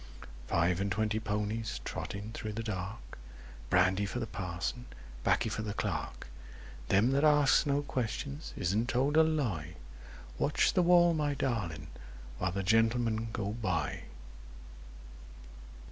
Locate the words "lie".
9.21-9.75